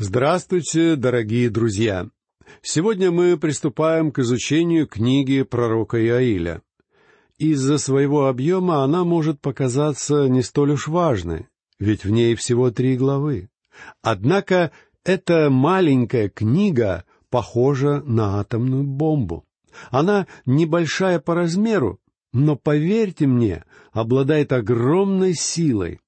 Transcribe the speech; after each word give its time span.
Здравствуйте, 0.00 0.94
дорогие 0.94 1.50
друзья! 1.50 2.08
Сегодня 2.62 3.10
мы 3.10 3.36
приступаем 3.36 4.12
к 4.12 4.20
изучению 4.20 4.86
книги 4.86 5.42
пророка 5.42 6.00
Иаиля. 6.00 6.62
Из-за 7.36 7.78
своего 7.78 8.28
объема 8.28 8.84
она 8.84 9.02
может 9.02 9.40
показаться 9.40 10.28
не 10.28 10.42
столь 10.42 10.74
уж 10.74 10.86
важной, 10.86 11.48
ведь 11.80 12.04
в 12.04 12.10
ней 12.10 12.36
всего 12.36 12.70
три 12.70 12.96
главы. 12.96 13.48
Однако 14.00 14.70
эта 15.04 15.50
маленькая 15.50 16.28
книга 16.28 17.04
похожа 17.28 18.00
на 18.06 18.38
атомную 18.38 18.84
бомбу. 18.84 19.46
Она 19.90 20.28
небольшая 20.46 21.18
по 21.18 21.34
размеру, 21.34 21.98
но, 22.32 22.54
поверьте 22.54 23.26
мне, 23.26 23.64
обладает 23.90 24.52
огромной 24.52 25.34
силой. 25.34 25.98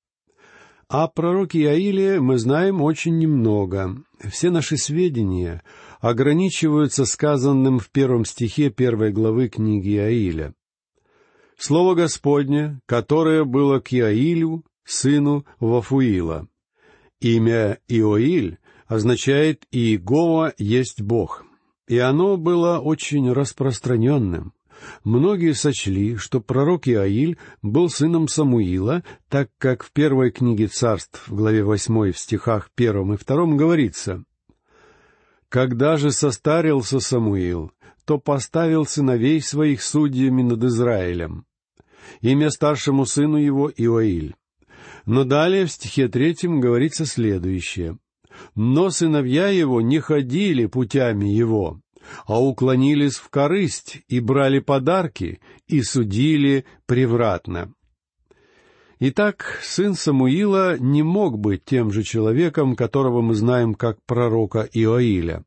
О 0.90 1.06
пророке 1.06 1.60
Иаиле 1.60 2.20
мы 2.20 2.36
знаем 2.36 2.82
очень 2.82 3.16
немного. 3.16 4.02
Все 4.28 4.50
наши 4.50 4.76
сведения 4.76 5.62
ограничиваются 6.00 7.04
сказанным 7.04 7.78
в 7.78 7.90
первом 7.90 8.24
стихе 8.24 8.70
первой 8.70 9.12
главы 9.12 9.48
книги 9.48 9.94
Иаиля. 9.94 10.52
Слово 11.56 11.94
Господне, 11.94 12.80
которое 12.86 13.44
было 13.44 13.78
к 13.78 13.94
Иаилю, 13.94 14.64
сыну 14.82 15.46
Вафуила. 15.60 16.48
Имя 17.20 17.78
Иоиль 17.86 18.58
означает 18.88 19.66
«Иегова 19.70 20.54
есть 20.58 21.02
Бог», 21.02 21.44
и 21.86 21.98
оно 21.98 22.36
было 22.36 22.80
очень 22.80 23.30
распространенным. 23.30 24.54
Многие 25.04 25.54
сочли, 25.54 26.16
что 26.16 26.40
пророк 26.40 26.88
Иаиль 26.88 27.38
был 27.62 27.88
сыном 27.88 28.28
Самуила, 28.28 29.02
так 29.28 29.50
как 29.58 29.82
в 29.82 29.92
первой 29.92 30.30
книге 30.30 30.68
царств, 30.68 31.26
в 31.28 31.34
главе 31.34 31.64
восьмой, 31.64 32.12
в 32.12 32.18
стихах 32.18 32.70
первом 32.74 33.14
и 33.14 33.16
втором 33.16 33.56
говорится 33.56 34.24
«Когда 35.48 35.96
же 35.96 36.12
состарился 36.12 37.00
Самуил, 37.00 37.72
то 38.04 38.18
поставил 38.18 38.86
сыновей 38.86 39.40
своих 39.40 39.82
судьями 39.82 40.42
над 40.42 40.64
Израилем. 40.64 41.44
Имя 42.20 42.50
старшему 42.50 43.06
сыну 43.06 43.36
его 43.36 43.70
Иоиль. 43.70 44.34
Но 45.06 45.24
далее 45.24 45.66
в 45.66 45.70
стихе 45.70 46.08
третьем 46.08 46.60
говорится 46.60 47.06
следующее. 47.06 47.98
«Но 48.54 48.90
сыновья 48.90 49.48
его 49.48 49.80
не 49.80 49.98
ходили 49.98 50.66
путями 50.66 51.28
его, 51.28 51.80
а 52.26 52.40
уклонились 52.42 53.16
в 53.16 53.28
корысть 53.28 54.02
и 54.08 54.20
брали 54.20 54.58
подарки, 54.58 55.40
и 55.66 55.82
судили 55.82 56.64
превратно. 56.86 57.72
Итак, 58.98 59.60
сын 59.62 59.94
Самуила 59.94 60.78
не 60.78 61.02
мог 61.02 61.38
быть 61.38 61.64
тем 61.64 61.90
же 61.90 62.02
человеком, 62.02 62.76
которого 62.76 63.22
мы 63.22 63.34
знаем 63.34 63.74
как 63.74 63.98
пророка 64.04 64.68
Иоиля. 64.72 65.44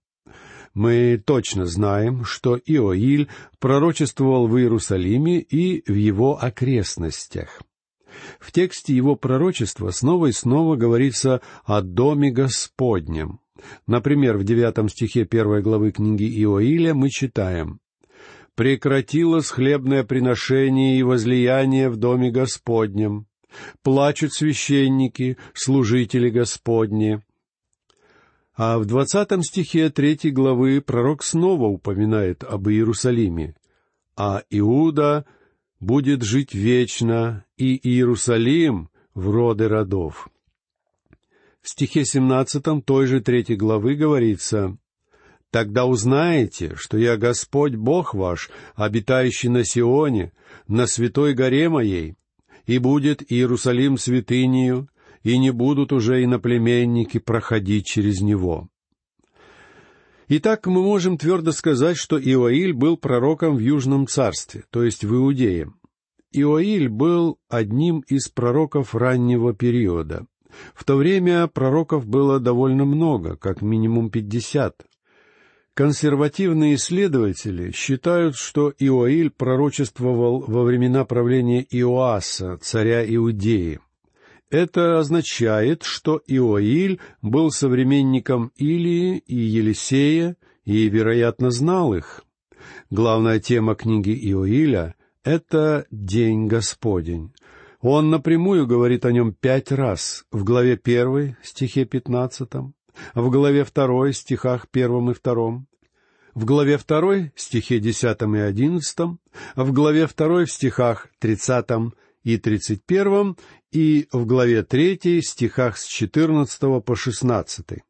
Мы 0.73 1.21
точно 1.23 1.67
знаем, 1.67 2.25
что 2.25 2.57
Иоиль 2.57 3.29
пророчествовал 3.59 4.47
в 4.47 4.57
Иерусалиме 4.57 5.39
и 5.39 5.83
в 5.89 5.93
его 5.93 6.43
окрестностях. 6.43 7.61
В 8.39 8.51
тексте 8.51 8.95
его 8.95 9.15
пророчества 9.15 9.91
снова 9.91 10.27
и 10.27 10.31
снова 10.31 10.75
говорится 10.75 11.41
о 11.63 11.81
Доме 11.81 12.31
Господнем. 12.31 13.39
Например, 13.87 14.37
в 14.37 14.43
девятом 14.43 14.89
стихе 14.89 15.25
первой 15.25 15.61
главы 15.61 15.91
книги 15.91 16.23
Иоиля 16.43 16.93
мы 16.93 17.09
читаем 17.09 17.79
«Прекратилось 18.55 19.49
хлебное 19.49 20.03
приношение 20.03 20.97
и 20.97 21.03
возлияние 21.03 21.89
в 21.89 21.97
доме 21.97 22.31
Господнем. 22.31 23.27
Плачут 23.81 24.33
священники, 24.33 25.37
служители 25.53 26.29
Господни». 26.29 27.21
А 28.55 28.77
в 28.77 28.85
двадцатом 28.85 29.41
стихе 29.41 29.89
третьей 29.89 30.29
главы 30.29 30.79
пророк 30.79 31.23
снова 31.23 31.65
упоминает 31.65 32.43
об 32.43 32.69
Иерусалиме. 32.69 33.55
«А 34.15 34.43
Иуда 34.51 35.25
будет 35.79 36.21
жить 36.21 36.53
вечно, 36.53 37.45
и 37.57 37.75
Иерусалим 37.75 38.89
в 39.16 39.29
роды 39.31 39.67
родов». 39.67 40.29
В 41.63 41.69
стихе 41.69 42.03
семнадцатом 42.03 42.81
той 42.81 43.07
же 43.07 43.22
третьей 43.22 43.56
главы 43.56 43.96
говорится 43.96 44.78
«Тогда 45.50 45.85
узнаете, 45.85 46.75
что 46.75 46.97
я 46.97 47.16
Господь 47.16 47.75
Бог 47.75 48.13
ваш, 48.13 48.51
обитающий 48.75 49.47
на 49.47 49.63
Сионе, 49.63 50.34
на 50.68 50.88
святой 50.88 51.34
горе 51.34 51.69
моей, 51.69 52.16
и 52.66 52.79
будет 52.79 53.23
Иерусалим 53.31 53.97
святынею, 53.97 54.90
и 55.23 55.38
не 55.38 55.52
будут 55.52 55.94
уже 55.94 56.22
иноплеменники 56.22 57.18
проходить 57.18 57.85
через 57.85 58.19
него». 58.19 58.68
Итак, 60.28 60.68
мы 60.68 60.81
можем 60.81 61.18
твердо 61.18 61.53
сказать, 61.53 61.96
что 61.96 62.19
Иоиль 62.19 62.73
был 62.73 62.97
пророком 62.97 63.56
в 63.56 63.59
Южном 63.59 64.07
царстве, 64.07 64.66
то 64.69 64.84
есть 64.84 65.06
в 65.06 65.16
Иудее. 65.16 65.72
Иоиль 66.34 66.90
был 66.90 67.38
одним 67.47 68.00
из 68.02 68.28
пророков 68.28 68.96
раннего 68.96 69.53
периода. 69.53 70.25
В 70.74 70.84
то 70.84 70.96
время 70.96 71.47
пророков 71.47 72.08
было 72.08 72.40
довольно 72.40 72.86
много, 72.86 73.36
как 73.36 73.62
минимум 73.62 74.09
пятьдесят. 74.09 74.86
Консервативные 75.74 76.75
исследователи 76.75 77.72
считают, 77.72 78.36
что 78.36 78.72
Иоиль 78.78 79.31
пророчествовал 79.31 80.41
во 80.47 80.64
времена 80.64 81.03
правления 81.03 81.66
Иоаса, 81.72 82.59
царя 82.62 83.03
Иудеи. 83.03 83.80
Это 84.52 85.00
означает, 85.00 85.81
что 85.81 86.22
Иоиль 86.28 87.00
был 87.24 87.50
современником 87.50 88.52
Илии 88.56 89.18
и 89.18 89.35
Елисея 89.35 90.38
и, 90.64 90.88
вероятно, 90.90 91.50
знал 91.50 91.96
их. 91.96 92.24
Главная 92.91 93.40
тема 93.40 93.74
книги 93.74 94.12
Иоиля— 94.12 94.94
это 95.24 95.88
День 95.90 96.46
Господень. 96.46 97.34
Он 97.83 98.09
напрямую 98.09 98.66
говорит 98.66 99.05
о 99.05 99.11
нем 99.11 99.33
пять 99.33 99.69
раз 99.69 100.25
в 100.31 100.45
главе 100.45 100.77
первой, 100.77 101.35
стихе 101.44 101.83
пятнадцатом, 101.83 102.75
в 103.13 103.29
главе 103.29 103.66
второй, 103.66 104.13
стихах 104.13 104.69
первом 104.69 105.11
и 105.11 105.13
втором, 105.13 105.67
в 106.33 106.45
главе 106.45 106.77
второй, 106.77 107.33
стихе 107.35 107.79
десятом 107.79 108.38
и 108.38 108.39
одиннадцатом, 108.39 109.19
в 109.57 109.73
главе 109.73 110.07
второй, 110.07 110.45
в 110.45 110.51
стихах 110.53 111.09
тридцатом 111.19 111.93
и 112.23 112.38
тридцать 112.38 112.85
первом, 112.85 113.35
и 113.73 114.07
в 114.13 114.25
главе 114.25 114.63
третьей, 114.63 115.22
стихах 115.22 115.77
с 115.77 115.85
четырнадцатого 115.85 116.79
по 116.79 116.95
шестнадцатый. 116.95 117.83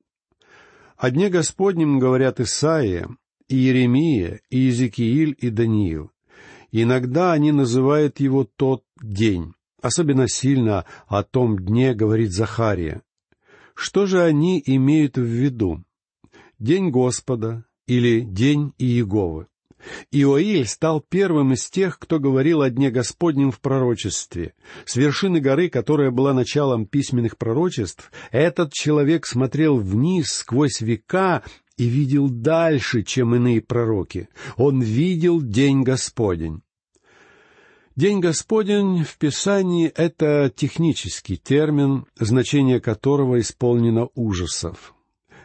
О 0.97 1.11
Дне 1.11 1.29
Господнем 1.29 1.99
говорят 1.99 2.39
Исаия, 2.39 3.09
и 3.47 3.57
Иеремия, 3.57 4.41
и 4.49 4.57
Иезекииль, 4.57 5.37
и 5.37 5.51
Даниил. 5.51 6.09
Иногда 6.71 7.31
они 7.31 7.51
называют 7.51 8.19
его 8.19 8.43
«тот 8.43 8.83
день», 8.99 9.53
Особенно 9.83 10.29
сильно 10.29 10.85
о 11.07 11.23
том 11.23 11.59
дне 11.59 11.93
говорит 11.93 12.31
Захария. 12.31 13.01
Что 13.75 14.05
же 14.05 14.23
они 14.23 14.63
имеют 14.65 15.17
в 15.17 15.23
виду? 15.23 15.83
День 16.57 16.89
Господа 16.89 17.65
или 17.85 18.21
День 18.21 18.71
Иеговы? 18.77 19.47
Иоиль 20.09 20.67
стал 20.67 21.01
первым 21.01 21.51
из 21.51 21.69
тех, 21.69 21.99
кто 21.99 22.17
говорил 22.17 22.61
о 22.61 22.69
Дне 22.69 22.91
Господнем 22.91 23.51
в 23.51 23.59
пророчестве. 23.59 24.53
С 24.85 24.95
вершины 24.95 25.41
горы, 25.41 25.67
которая 25.67 26.11
была 26.11 26.33
началом 26.33 26.85
письменных 26.85 27.37
пророчеств, 27.37 28.09
этот 28.31 28.71
человек 28.71 29.25
смотрел 29.25 29.77
вниз 29.77 30.27
сквозь 30.31 30.79
века 30.79 31.43
и 31.75 31.83
видел 31.83 32.29
дальше, 32.29 33.03
чем 33.03 33.35
иные 33.35 33.59
пророки. 33.59 34.29
Он 34.55 34.81
видел 34.81 35.41
День 35.41 35.83
Господень. 35.83 36.61
День 37.95 38.21
Господень 38.21 39.03
в 39.03 39.19
Писании— 39.19 39.87
это 39.95 40.51
технический 40.55 41.37
термин, 41.37 42.07
значение 42.19 42.81
которого 42.81 43.39
исполнено 43.39 44.09
ужасов. 44.15 44.95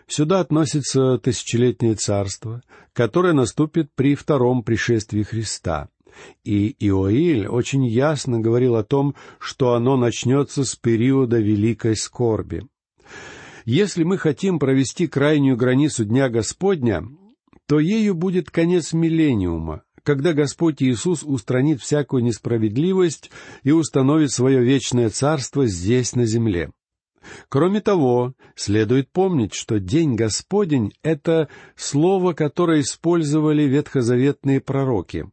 Сюда 0.06 0.41
относится 0.41 1.19
тысячелетнее 1.19 1.94
царство, 1.94 2.62
которое 2.94 3.34
наступит 3.34 3.90
при 3.94 4.14
втором 4.14 4.62
пришествии 4.62 5.25
Христа. 5.25 5.90
И 6.43 6.75
Иоиль 6.81 7.46
очень 7.46 7.87
ясно 7.87 8.40
говорил 8.40 8.76
о 8.76 8.82
том, 8.82 9.14
что 9.38 9.75
оно 9.75 9.99
начнется 9.99 10.64
с 10.64 10.75
периода 10.75 11.38
великой 11.38 11.96
скорби. 11.96 12.67
Если 13.67 14.05
мы 14.05 14.17
хотим 14.17 14.58
провести 14.58 15.06
крайнюю 15.06 15.58
границу 15.58 16.06
Дня 16.06 16.31
Господня, 16.31 17.06
то 17.67 17.78
ею 17.78 18.14
будет 18.14 18.50
конец 18.50 18.94
миллениума, 18.94 19.82
когда 20.08 20.32
Господь 20.32 20.82
Иисус 20.82 21.22
устранит 21.22 21.82
всякую 21.82 22.25
несправедливость 22.25 23.31
и 23.62 23.72
установит 23.72 24.31
свое 24.31 24.64
вечное 24.64 25.10
царство 25.10 25.66
здесь, 25.66 26.14
на 26.14 26.25
земле. 26.25 26.70
Кроме 27.50 27.82
того, 27.82 28.32
следует 28.56 29.12
помнить, 29.12 29.52
что 29.52 29.78
День 29.78 30.14
Господень— 30.14 30.94
это 31.02 31.50
слово, 31.76 32.32
которое 32.32 32.81
использовали 32.81 33.64
ветхозаветные 33.64 34.62
пророки. 34.62 35.26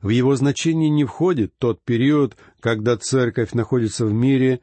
В 0.00 0.08
его 0.08 0.34
значение 0.36 0.88
не 0.88 1.04
входит 1.04 1.52
тот 1.58 1.84
период, 1.84 2.38
когда 2.60 2.96
церковь 2.96 3.52
находится 3.52 4.06
в 4.06 4.12
мире 4.14 4.60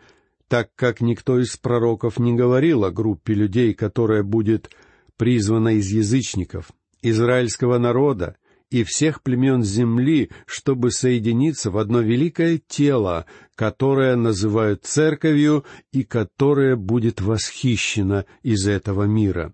так 0.47 0.71
как 0.73 1.01
никто 1.01 1.39
из 1.39 1.55
пророков 1.55 2.17
не 2.17 2.33
говорил 2.33 2.83
о 2.83 2.89
группе 2.89 3.35
людей, 3.35 3.75
которая 3.75 4.23
будет 4.23 4.71
призвана 5.17 5.75
из 5.75 5.91
язычников, 5.91 6.71
израильского 7.03 7.77
народа 7.77 8.37
и 8.71 8.83
всех 8.83 9.21
племен 9.21 9.63
земли, 9.63 10.31
чтобы 10.47 10.91
соединиться 10.91 11.69
в 11.69 11.77
одно 11.77 11.99
великое 11.99 12.59
тело, 12.65 13.25
которое 13.55 14.15
называют 14.15 14.85
церковью 14.85 15.65
и 15.91 16.03
которое 16.03 16.75
будет 16.77 17.21
восхищено 17.21 18.23
из 18.41 18.67
этого 18.67 19.03
мира. 19.03 19.53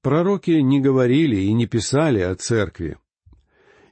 Пророки 0.00 0.52
не 0.52 0.80
говорили 0.80 1.36
и 1.36 1.52
не 1.52 1.66
писали 1.66 2.20
о 2.20 2.34
церкви. 2.34 2.96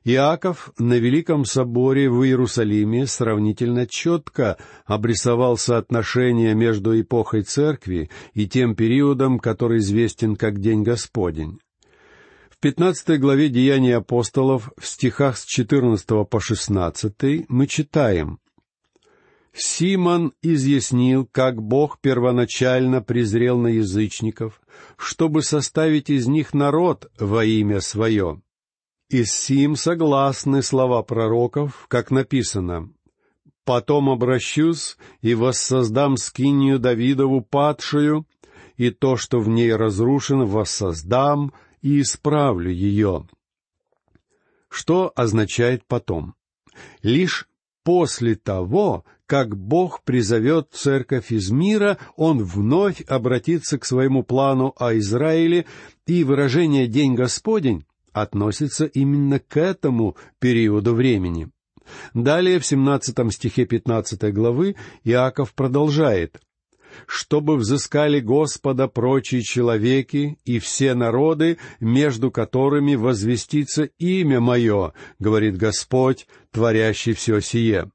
Иаков 0.04 0.72
на 0.78 0.94
Великом 0.94 1.44
соборе 1.44 2.08
в 2.08 2.24
Иерусалиме 2.24 3.06
сравнительно 3.06 3.86
четко 3.86 4.56
обрисовал 4.86 5.58
соотношение 5.58 6.54
между 6.54 6.98
эпохой 6.98 7.42
церкви 7.42 8.08
и 8.32 8.48
тем 8.48 8.74
периодом, 8.74 9.38
который 9.38 9.80
известен 9.80 10.36
как 10.36 10.60
День 10.60 10.82
Господень. 10.82 11.58
В 12.58 12.60
пятнадцатой 12.60 13.18
главе 13.18 13.50
Деяний 13.50 13.94
апостолов 13.94 14.72
в 14.76 14.84
стихах 14.84 15.38
с 15.38 15.44
четырнадцатого 15.44 16.24
по 16.24 16.40
шестнадцатый 16.40 17.46
мы 17.48 17.68
читаем 17.68 18.40
Симон 19.52 20.32
изъяснил, 20.42 21.24
как 21.24 21.62
Бог 21.62 22.00
первоначально 22.00 23.00
презрел 23.00 23.58
на 23.58 23.68
язычников, 23.68 24.60
чтобы 24.96 25.44
составить 25.44 26.10
из 26.10 26.26
них 26.26 26.52
народ 26.52 27.08
во 27.16 27.44
имя 27.44 27.80
свое. 27.80 28.42
И 29.08 29.22
сим 29.22 29.76
согласны 29.76 30.60
слова 30.64 31.04
пророков, 31.04 31.86
как 31.86 32.10
написано, 32.10 32.90
«Потом 33.64 34.10
обращусь 34.10 34.96
и 35.20 35.34
воссоздам 35.34 36.16
скинию 36.16 36.80
Давидову 36.80 37.40
падшую, 37.40 38.26
и 38.76 38.90
то, 38.90 39.16
что 39.16 39.38
в 39.38 39.48
ней 39.48 39.72
разрушено, 39.72 40.44
воссоздам 40.44 41.52
и 41.82 42.00
исправлю 42.00 42.70
ее». 42.70 43.26
Что 44.68 45.12
означает 45.14 45.84
«потом»? 45.86 46.34
Лишь 47.02 47.48
после 47.82 48.34
того, 48.34 49.04
как 49.26 49.56
Бог 49.56 50.02
призовет 50.02 50.68
церковь 50.72 51.32
из 51.32 51.50
мира, 51.50 51.98
Он 52.16 52.42
вновь 52.42 53.02
обратится 53.02 53.78
к 53.78 53.84
своему 53.84 54.22
плану 54.22 54.74
о 54.76 54.96
Израиле, 54.98 55.66
и 56.06 56.24
выражение 56.24 56.86
«День 56.86 57.14
Господень» 57.14 57.84
относится 58.12 58.86
именно 58.86 59.38
к 59.38 59.56
этому 59.56 60.16
периоду 60.38 60.94
времени. 60.94 61.50
Далее 62.14 62.58
в 62.58 62.66
17 62.66 63.32
стихе 63.32 63.64
15 63.64 64.32
главы 64.32 64.76
Иаков 65.04 65.54
продолжает 65.54 66.40
чтобы 67.06 67.56
взыскали 67.56 68.20
Господа 68.20 68.88
прочие 68.88 69.42
человеки 69.42 70.38
и 70.44 70.58
все 70.58 70.94
народы, 70.94 71.58
между 71.80 72.30
которыми 72.30 72.94
возвестится 72.94 73.84
имя 73.98 74.40
Мое, 74.40 74.92
говорит 75.18 75.56
Господь, 75.56 76.26
творящий 76.50 77.12
все 77.12 77.40
сие. 77.40 77.90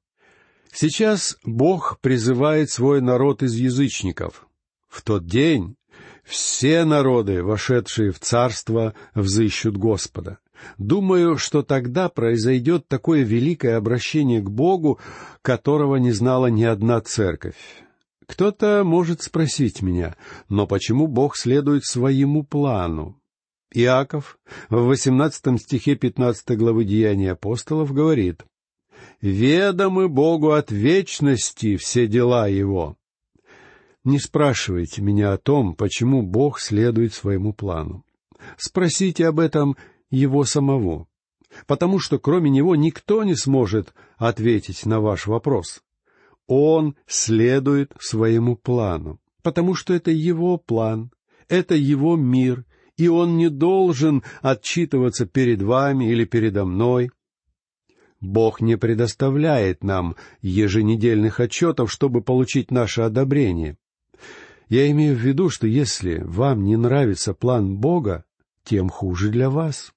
Сейчас 0.72 1.38
Бог 1.44 2.00
призывает 2.02 2.72
свой 2.72 3.02
народ 3.02 3.44
из 3.44 3.54
язычников. 3.54 4.48
В 4.88 5.02
тот 5.02 5.26
день 5.26 5.76
все 6.24 6.84
народы, 6.86 7.44
вошедшие 7.44 8.12
в 8.12 8.20
царство, 8.20 8.94
взыщут 9.14 9.78
Господа. 9.78 10.40
Думаю, 10.78 11.38
что 11.38 11.62
тогда 11.62 12.10
произойдет 12.10 12.88
такое 12.88 13.24
великое 13.24 13.78
обращение 13.78 14.42
к 14.42 14.50
Богу, 14.50 15.00
которого 15.42 15.98
не 15.98 16.12
знала 16.12 16.48
ни 16.48 16.64
одна 16.64 17.02
церковь. 17.02 17.83
Кто-то 18.28 18.84
может 18.84 19.22
спросить 19.22 19.82
меня, 19.82 20.16
но 20.50 20.68
почему 20.68 21.08
Бог 21.08 21.36
следует 21.36 21.86
своему 21.86 22.44
плану? 22.44 23.20
Иаков 23.74 24.38
в 24.70 24.86
восемнадцатом 24.86 25.58
стихе 25.58 25.96
пятнадцатой 25.96 26.58
главы 26.58 26.86
Деяний 26.86 27.32
апостолов 27.32 27.92
говорит, 27.92 28.46
ведомы 29.20 30.08
Богу 30.10 30.52
от 30.52 30.72
вечности 30.72 31.76
все 31.78 32.08
дела 32.08 32.48
Его. 32.48 32.98
Не 34.04 34.20
спрашивайте 34.20 35.02
меня 35.02 35.34
о 35.34 35.38
том, 35.38 35.76
почему 35.76 36.22
Бог 36.22 36.60
следует 36.60 37.14
своему 37.14 37.54
плану. 37.54 38.06
Спросите 38.58 39.28
об 39.28 39.40
этом 39.40 39.76
Его 40.12 40.44
самого, 40.44 41.08
потому 41.66 42.00
что 42.00 42.20
кроме 42.20 42.52
Него 42.52 42.76
никто 42.76 43.24
не 43.24 43.36
сможет 43.36 43.94
ответить 44.18 44.86
на 44.86 45.00
ваш 45.00 45.26
вопрос. 45.26 45.82
Он 46.48 46.96
следует 47.08 47.94
своему 48.00 48.56
плану, 48.56 49.20
потому 49.42 49.76
что 49.76 49.94
это 49.94 50.12
Его 50.12 50.58
план, 50.58 51.12
это 51.50 51.76
Его 51.76 52.16
мир, 52.16 52.66
и 52.98 53.08
Он 53.08 53.38
не 53.38 53.50
должен 53.50 54.24
отчитываться 54.42 55.26
перед 55.26 55.62
вами 55.62 56.12
или 56.12 56.26
передо 56.26 56.66
мной— 56.66 57.12
Бог 58.24 58.62
не 58.62 58.78
предоставляет 58.78 59.84
нам 59.84 60.16
еженедельных 60.42 61.42
отчетов, 61.42 61.92
чтобы 61.92 62.22
получить 62.22 62.72
наше 62.72 63.02
одобрение. 63.02 63.78
Я 64.70 64.90
имею 64.92 65.18
в 65.18 65.20
виду, 65.20 65.50
что 65.50 65.68
если 65.68 66.20
вам 66.24 66.64
не 66.64 66.78
нравится 66.78 67.34
план 67.34 67.76
Бога, 67.76 68.24
тем 68.64 68.88
хуже 68.88 69.30
для 69.30 69.50
вас. 69.50 69.93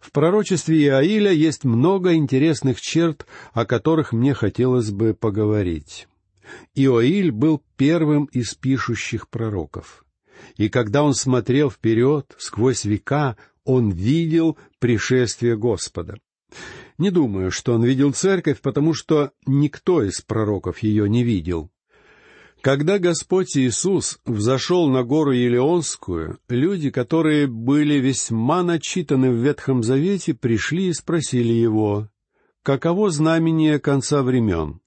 В 0.00 0.12
пророчестве 0.12 0.82
Иаиля 0.84 1.32
есть 1.32 1.64
много 1.64 2.14
интересных 2.14 2.80
черт, 2.80 3.26
о 3.52 3.64
которых 3.64 4.12
мне 4.12 4.34
хотелось 4.34 4.90
бы 4.90 5.14
поговорить. 5.14 6.08
Иоиль 6.74 7.30
был 7.30 7.62
первым 7.76 8.26
из 8.26 8.54
пишущих 8.54 9.28
пророков. 9.28 10.04
И 10.56 10.68
когда 10.68 11.02
он 11.02 11.14
смотрел 11.14 11.70
вперед, 11.70 12.34
сквозь 12.38 12.84
века, 12.84 13.36
он 13.64 13.90
видел 13.90 14.58
пришествие 14.78 15.56
Господа. 15.56 16.18
Не 16.98 17.10
думаю, 17.10 17.50
что 17.50 17.74
он 17.74 17.84
видел 17.84 18.12
церковь, 18.12 18.60
потому 18.60 18.94
что 18.94 19.32
никто 19.46 20.02
из 20.02 20.20
пророков 20.20 20.80
ее 20.80 21.08
не 21.08 21.24
видел. 21.24 21.71
Когда 22.62 23.00
Господь 23.00 23.56
Иисус 23.56 24.20
взошел 24.24 24.88
на 24.88 25.02
гору 25.02 25.32
Елеонскую, 25.32 26.38
люди, 26.48 26.90
которые 26.90 27.48
были 27.48 27.94
весьма 27.94 28.62
начитаны 28.62 29.32
в 29.32 29.34
Ветхом 29.34 29.82
Завете, 29.82 30.32
пришли 30.32 30.86
и 30.86 30.92
спросили 30.92 31.52
его, 31.52 32.08
«Каково 32.62 33.10
знамение 33.10 33.80
конца 33.80 34.22
времен?» 34.22 34.80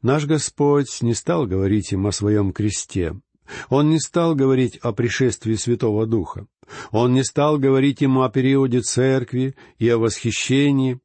Наш 0.00 0.24
Господь 0.24 1.02
не 1.02 1.12
стал 1.12 1.46
говорить 1.46 1.92
им 1.92 2.06
о 2.06 2.12
своем 2.12 2.54
кресте. 2.54 3.20
Он 3.68 3.90
не 3.90 4.00
стал 4.00 4.34
говорить 4.34 4.78
о 4.78 4.92
пришествии 4.92 5.56
Святого 5.56 6.06
Духа. 6.06 6.46
Он 6.90 7.12
не 7.12 7.22
стал 7.22 7.58
говорить 7.58 8.00
ему 8.00 8.22
о 8.22 8.30
периоде 8.30 8.80
церкви 8.80 9.56
и 9.78 9.86
о 9.90 9.98
восхищении. 9.98 11.00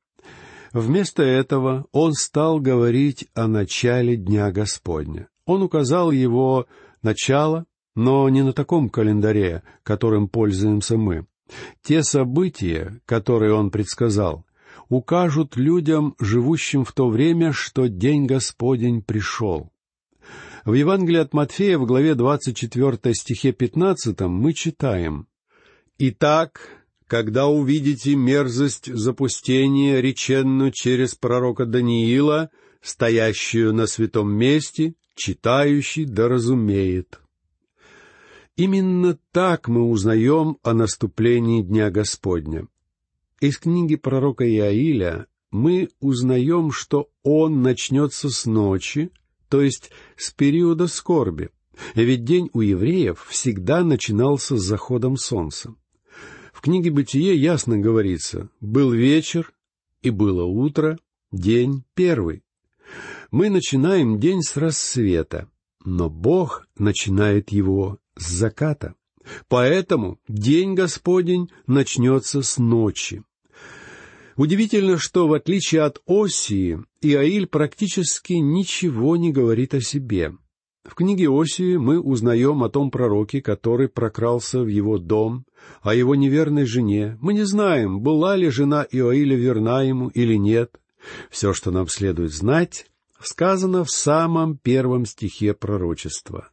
Вместо 0.72 1.24
этого 1.24 1.88
он 1.92 2.14
стал 2.14 2.62
говорить 2.62 3.28
о 3.34 3.48
начале 3.48 4.16
Дня 4.16 4.50
Господня. 4.54 5.29
Он 5.50 5.64
указал 5.64 6.12
его 6.12 6.68
начало, 7.02 7.66
но 7.96 8.30
не 8.30 8.44
на 8.44 8.54
таком 8.54 8.88
календаре, 8.88 9.64
которым 9.82 10.28
пользуемся 10.28 10.96
мы. 10.96 11.26
Те 11.82 12.04
события, 12.04 13.02
которые 13.08 13.56
он 13.56 13.72
предсказал, 13.72 14.46
укажут 14.90 15.58
людям, 15.58 16.14
живущим 16.20 16.86
в 16.86 16.92
то 16.92 17.10
время, 17.10 17.52
что 17.52 17.88
День 17.88 18.28
Господень 18.28 19.02
пришел. 19.02 19.72
В 20.66 20.74
Евангелии 20.74 21.18
от 21.18 21.34
Матфея 21.34 21.80
в 21.80 21.88
главе 21.88 22.14
24 22.14 23.16
стихе 23.16 23.52
15 23.52 24.20
мы 24.28 24.54
читаем 24.54 25.26
«Итак, 25.98 26.62
когда 27.08 27.48
увидите 27.48 28.16
мерзость 28.16 28.94
запустения, 28.94 30.00
реченную 30.00 30.72
через 30.72 31.16
пророка 31.16 31.66
Даниила, 31.66 32.52
стоящую 32.84 33.74
на 33.74 33.88
святом 33.88 34.32
месте, 34.32 34.94
читающий 35.20 36.06
да 36.06 36.30
разумеет. 36.30 37.20
Именно 38.56 39.20
так 39.32 39.68
мы 39.68 39.84
узнаем 39.84 40.58
о 40.64 40.74
наступлении 40.74 41.62
Дня 41.62 41.92
Господня. 41.92 42.68
Из 43.42 43.58
книги 43.58 43.96
пророка 43.96 44.50
Иаиля 44.50 45.28
мы 45.52 45.90
узнаем, 46.00 46.72
что 46.72 47.10
он 47.24 47.62
начнется 47.62 48.30
с 48.30 48.46
ночи, 48.46 49.12
то 49.50 49.62
есть 49.62 49.92
с 50.16 50.32
периода 50.32 50.88
скорби, 50.88 51.50
ведь 51.96 52.24
день 52.24 52.50
у 52.54 52.62
евреев 52.62 53.26
всегда 53.30 53.84
начинался 53.84 54.58
с 54.58 54.62
заходом 54.62 55.18
солнца. 55.18 55.76
В 56.54 56.62
книге 56.62 56.92
«Бытие» 56.92 57.36
ясно 57.36 57.78
говорится 57.78 58.50
«был 58.60 58.92
вечер, 58.92 59.54
и 60.02 60.10
было 60.10 60.44
утро, 60.44 60.98
день 61.32 61.84
первый». 61.94 62.44
Мы 63.32 63.52
начинаем 63.52 64.20
день 64.20 64.42
с 64.42 64.58
рассвета, 64.58 65.48
но 65.86 66.10
Бог 66.10 66.68
начинает 66.80 67.52
его 67.52 68.00
с 68.18 68.28
заката. 68.28 68.96
Поэтому 69.48 70.20
день 70.28 70.74
Господень 70.74 71.52
начнется 71.68 72.42
с 72.42 72.58
ночи. 72.58 73.24
Удивительно, 74.36 74.98
что 74.98 75.28
в 75.28 75.34
отличие 75.34 75.84
от 75.84 76.02
Осии, 76.08 76.80
Иаиль 77.02 77.46
практически 77.46 78.34
ничего 78.34 79.16
не 79.16 79.32
говорит 79.32 79.76
о 79.76 79.82
себе. 79.82 80.34
В 80.84 80.96
книге 80.96 81.30
Осии 81.30 81.78
мы 81.78 82.00
узнаем 82.00 82.64
о 82.64 82.70
том 82.70 82.90
пророке, 82.90 83.44
который 83.44 83.90
прокрался 83.90 84.62
в 84.62 84.68
его 84.68 84.98
дом, 84.98 85.46
о 85.84 85.94
его 85.94 86.16
неверной 86.16 86.66
жене. 86.66 87.16
Мы 87.22 87.36
не 87.36 87.44
знаем, 87.44 88.02
была 88.02 88.36
ли 88.36 88.50
жена 88.50 88.88
Иоиля 88.90 89.36
верна 89.36 89.84
ему 89.84 90.08
или 90.08 90.34
нет. 90.34 90.80
Все, 91.30 91.54
что 91.54 91.70
нам 91.70 91.88
следует 91.88 92.34
знать, 92.34 92.88
сказано 93.20 93.84
в 93.84 93.92
самом 93.92 94.58
первом 94.58 95.06
стихе 95.06 95.54
пророчества. 95.54 96.52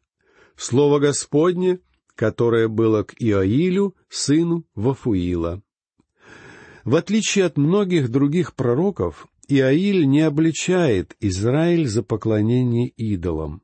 Слово 0.57 0.99
Господне, 0.99 1.81
которое 2.15 2.69
было 2.69 3.03
к 3.03 3.15
Иоилю, 3.19 3.95
сыну 4.09 4.65
Вафуила. 4.75 5.63
В 6.85 6.97
отличие 6.97 7.45
от 7.45 7.57
многих 7.57 8.11
других 8.11 8.55
пророков, 8.55 9.27
Иоиль 9.49 10.07
не 10.07 10.21
обличает 10.23 11.17
Израиль 11.21 11.87
за 11.87 12.03
поклонение 12.03 12.89
идолам. 12.89 13.63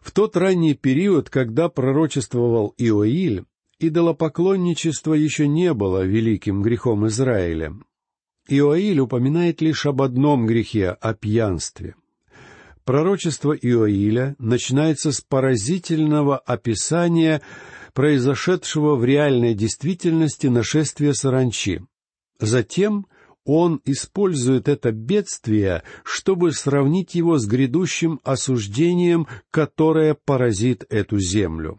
В 0.00 0.12
тот 0.12 0.36
ранний 0.36 0.74
период, 0.74 1.28
когда 1.28 1.68
пророчествовал 1.68 2.74
Иоиль, 2.78 3.44
идолопоклонничество 3.78 5.14
еще 5.14 5.46
не 5.48 5.74
было 5.74 6.04
великим 6.04 6.62
грехом 6.62 7.06
Израиля. 7.08 7.74
Иоиль 8.50 8.98
упоминает 8.98 9.60
лишь 9.60 9.86
об 9.86 10.02
одном 10.02 10.44
грехе— 10.44 10.90
о 11.00 11.14
пьянстве. 11.14 11.94
Пророчество 12.84 13.52
Иоиля 13.52 14.34
начинается 14.38 15.12
с 15.12 15.20
поразительного 15.20 16.36
описания 16.38 17.42
произошедшего 17.94 18.96
в 18.96 19.04
реальной 19.04 19.54
действительности 19.54 20.48
нашествия 20.48 21.12
саранчи. 21.12 21.82
Затем 22.40 23.06
он 23.44 23.80
использует 23.84 24.68
это 24.68 24.90
бедствие, 24.90 25.84
чтобы 26.02 26.52
сравнить 26.52 27.14
его 27.14 27.38
с 27.38 27.46
грядущим 27.46 28.20
осуждением, 28.24 29.28
которое 29.50 30.14
поразит 30.14 30.84
эту 30.88 31.20
землю. 31.20 31.78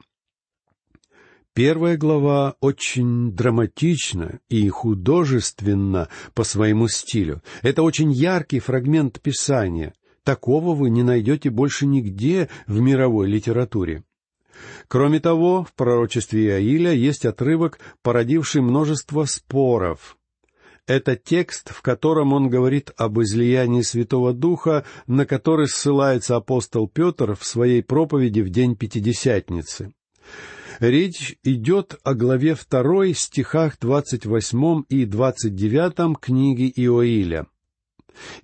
Первая 1.54 1.98
глава 1.98 2.56
очень 2.62 3.34
драматична 3.34 4.40
и 4.48 4.70
художественна 4.70 6.08
по 6.34 6.46
своему 6.46 6.88
стилю. 6.88 7.42
Это 7.62 7.84
очень 7.84 8.10
яркий 8.10 8.60
фрагмент 8.60 9.20
Писания. 9.20 9.94
Такого 10.24 10.74
вы 10.74 10.90
не 10.90 11.04
найдете 11.04 11.50
больше 11.50 11.86
нигде 11.86 12.48
в 12.68 12.80
мировой 12.80 13.28
литературе. 13.28 14.06
Кроме 14.88 15.20
того, 15.20 15.66
в 15.66 15.74
пророчестве 15.74 16.48
Иаиля 16.48 16.94
есть 16.94 17.26
отрывок, 17.26 17.80
породивший 18.02 18.62
множество 18.62 19.26
споров. 19.26 20.18
Это 20.88 21.18
текст, 21.18 21.72
в 21.74 21.82
котором 21.82 22.32
он 22.32 22.48
говорит 22.48 22.92
об 22.96 23.20
излиянии 23.20 23.82
Святого 23.82 24.34
Духа, 24.34 24.86
на 25.06 25.26
который 25.26 25.68
ссылается 25.68 26.38
апостол 26.38 26.88
Петр 26.88 27.36
в 27.36 27.44
своей 27.44 27.84
проповеди 27.84 28.40
в 28.40 28.50
день 28.50 28.78
Пятидесятницы. 28.78 29.92
Речь 30.82 31.38
идет 31.44 32.00
о 32.04 32.16
главе 32.16 32.56
второй, 32.56 33.14
стихах 33.14 33.78
двадцать 33.80 34.26
восьмом 34.26 34.82
и 34.90 35.06
двадцать 35.06 35.54
девятом 35.54 36.16
книги 36.16 36.74
Иоиля. 36.76 37.46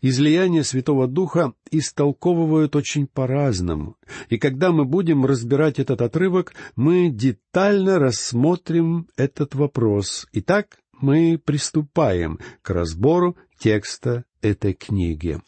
Излияние 0.01 0.63
Святого 0.63 1.07
Духа 1.07 1.53
истолковывают 1.71 2.75
очень 2.75 3.07
по-разному, 3.07 3.97
и 4.29 4.37
когда 4.37 4.71
мы 4.71 4.85
будем 4.85 5.25
разбирать 5.25 5.79
этот 5.79 6.03
отрывок, 6.03 6.53
мы 6.75 7.09
детально 7.09 7.97
рассмотрим 7.97 9.07
этот 9.17 9.55
вопрос. 9.55 10.27
Итак, 10.31 10.77
мы 10.93 11.41
приступаем 11.43 12.37
к 12.61 12.69
разбору 12.69 13.35
текста 13.57 14.25
этой 14.43 14.75
книги. 14.75 15.41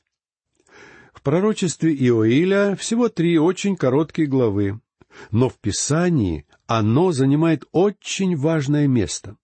В 1.14 1.22
пророчестве 1.22 1.94
Иоиля 1.94 2.76
всего 2.76 3.10
три 3.10 3.38
очень 3.38 3.76
короткие 3.76 4.28
главы, 4.28 4.82
но 5.30 5.50
в 5.50 5.60
Писании 5.60 6.48
оно 6.70 7.12
занимает 7.12 7.66
очень 7.72 8.38
важное 8.38 8.86
место. 8.86 9.38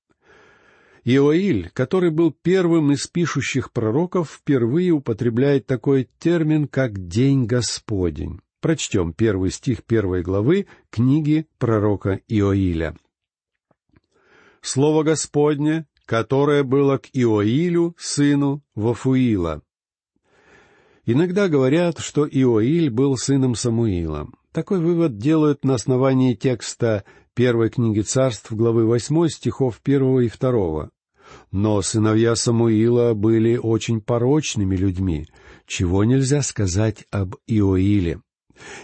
Иоиль, 1.04 1.72
который 1.74 2.12
был 2.12 2.32
первым 2.32 2.92
из 2.92 3.08
пишущих 3.08 3.72
пророков, 3.72 4.30
впервые 4.30 4.92
употребляет 4.92 5.66
такой 5.66 6.08
термин, 6.20 6.68
как 6.68 7.08
«День 7.08 7.48
Господень». 7.48 8.42
Прочтем 8.62 9.12
первый 9.12 9.50
стих 9.50 9.84
первой 9.86 10.22
главы 10.22 10.68
книги 10.92 11.48
пророка 11.58 12.22
Иоиля. 12.28 12.96
«Слово 14.62 15.02
Господне, 15.02 15.88
которое 16.06 16.62
было 16.64 17.00
к 17.00 17.10
Иоилю, 17.12 17.96
сыну 17.98 18.64
Вафуила». 18.76 19.64
Иногда 21.08 21.48
говорят, 21.48 21.98
что 21.98 22.28
Иоиль 22.28 22.92
был 22.92 23.18
сыном 23.18 23.56
Самуила. 23.56 24.30
Такой 24.56 24.80
вывод 24.80 25.18
делают 25.18 25.66
на 25.66 25.74
основании 25.74 26.34
текста 26.34 27.04
первой 27.34 27.70
книги 27.70 28.00
царств, 28.00 28.54
главы 28.54 28.86
восьмой, 28.86 29.30
стихов 29.30 29.82
первого 29.82 30.22
и 30.22 30.30
второго. 30.30 30.92
Но 31.52 31.82
сыновья 31.82 32.38
Самуила 32.38 33.14
были 33.16 33.58
очень 33.58 34.00
порочными 34.00 34.78
людьми, 34.78 35.28
чего 35.68 36.06
нельзя 36.06 36.42
сказать 36.42 37.04
об 37.12 37.36
Иоиле. 37.48 38.22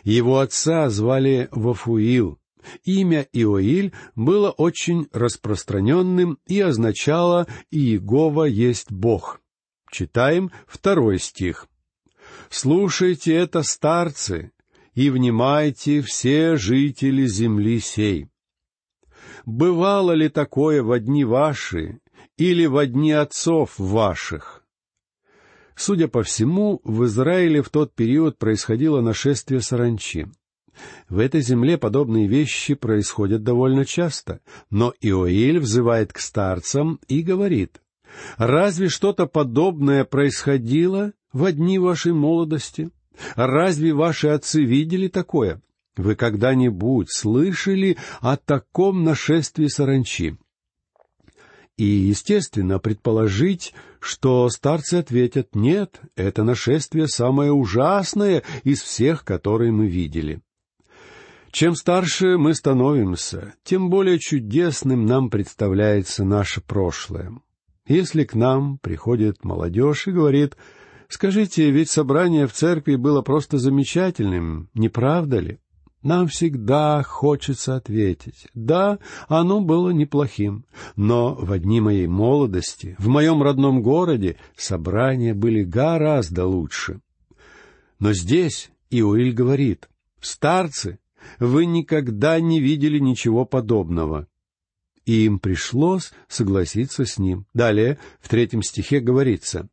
Его 0.04 0.40
отца 0.40 0.90
звали 0.90 1.48
Вафуил. 1.52 2.38
Имя 2.84 3.26
Иоиль 3.32 3.94
было 4.14 4.50
очень 4.50 5.08
распространенным 5.14 6.38
и 6.48 6.60
означало 6.60 7.48
«Иегова 7.72 8.44
есть 8.44 8.92
Бог». 8.92 9.40
Читаем 9.90 10.52
второй 10.68 11.18
стих. 11.18 11.70
«Слушайте 12.50 13.34
это, 13.34 13.64
старцы, 13.64 14.52
и 14.94 15.10
внимайте 15.10 16.02
все 16.02 16.58
жители 16.58 17.26
земли 17.26 17.80
сей. 17.80 18.28
Бывало 19.46 20.12
ли 20.12 20.30
такое 20.30 20.84
в 20.84 20.98
дни 21.00 21.24
ваши 21.24 22.00
или 22.38 22.66
в 22.66 22.86
дни 22.86 23.12
отцов 23.12 23.78
ваших? 23.78 24.64
Судя 25.76 26.08
по 26.08 26.22
всему, 26.24 26.82
в 26.84 27.06
Израиле 27.06 27.62
в 27.62 27.70
тот 27.70 27.96
период 27.96 28.38
происходило 28.38 29.02
нашествие 29.02 29.62
саранчи. 29.62 30.28
В 31.10 31.20
этой 31.20 31.42
земле 31.42 31.78
подобные 31.78 32.28
вещи 32.28 32.76
происходят 32.76 33.44
довольно 33.44 33.86
часто, 33.86 34.42
но 34.70 34.94
Иоиль 35.02 35.60
взывает 35.60 36.14
к 36.14 36.20
старцам 36.20 37.00
и 37.08 37.22
говорит, 37.22 37.82
«Разве 38.38 38.90
что-то 38.90 39.26
подобное 39.26 40.06
происходило 40.06 41.14
в 41.34 41.52
дни 41.52 41.80
вашей 41.80 42.14
молодости?» 42.14 42.92
Разве 43.36 43.94
ваши 43.94 44.28
отцы 44.28 44.64
видели 44.64 45.08
такое? 45.08 45.62
Вы 45.98 46.16
когда-нибудь 46.16 47.12
слышали 47.12 47.98
о 48.22 48.38
таком 48.38 49.04
нашествии 49.04 49.68
саранчи? 49.68 50.38
И, 51.78 51.84
естественно, 51.84 52.80
предположить, 52.80 53.74
что 54.00 54.50
старцы 54.50 54.96
ответят 54.96 55.56
«нет, 55.56 56.00
это 56.16 56.44
нашествие 56.44 57.08
самое 57.08 57.52
ужасное 57.52 58.44
из 58.64 58.82
всех, 58.82 59.26
которые 59.26 59.72
мы 59.72 59.88
видели». 59.88 60.42
Чем 61.52 61.76
старше 61.76 62.38
мы 62.38 62.54
становимся, 62.54 63.56
тем 63.64 63.90
более 63.90 64.20
чудесным 64.20 65.06
нам 65.06 65.30
представляется 65.30 66.24
наше 66.24 66.62
прошлое. 66.62 67.34
Если 67.86 68.24
к 68.24 68.36
нам 68.36 68.78
приходит 68.78 69.44
молодежь 69.44 70.08
и 70.08 70.12
говорит— 70.12 70.56
Скажите, 71.12 71.70
ведь 71.72 71.90
собрание 71.90 72.48
в 72.48 72.54
церкви 72.54 72.96
было 72.96 73.22
просто 73.22 73.58
замечательным, 73.58 74.70
не 74.74 74.88
правда 74.88 75.40
ли? 75.40 75.60
Нам 76.04 76.30
всегда 76.30 77.04
хочется 77.04 77.76
ответить. 77.76 78.48
Да, 78.54 78.98
оно 79.28 79.60
было 79.60 79.90
неплохим, 79.90 80.66
но 80.96 81.36
в 81.36 81.52
одни 81.52 81.82
моей 81.82 82.08
молодости, 82.08 82.96
в 82.98 83.10
моем 83.10 83.44
родном 83.44 83.84
городе, 83.84 84.38
собрания 84.56 85.34
были 85.34 85.64
гораздо 85.64 86.46
лучше. 86.46 87.02
Но 88.00 88.14
здесь 88.14 88.72
Иоиль 88.90 89.34
говорит, 89.34 89.90
«Старцы, 90.22 90.98
вы 91.40 91.66
никогда 91.66 92.40
не 92.40 92.62
видели 92.62 93.00
ничего 93.00 93.44
подобного». 93.44 94.28
И 95.06 95.26
им 95.26 95.40
пришлось 95.40 96.14
согласиться 96.30 97.04
с 97.04 97.18
ним. 97.18 97.48
Далее, 97.54 98.00
в 98.22 98.30
третьем 98.30 98.64
стихе 98.64 99.02
говорится, 99.02 99.68